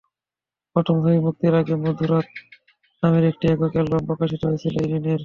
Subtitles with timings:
[0.75, 2.27] প্রথম ছবি মুক্তির আগে মধুরাত
[3.03, 5.19] নামের একটি একক অ্যালবাম প্রকাশিত হয়েছিল ইরিনের।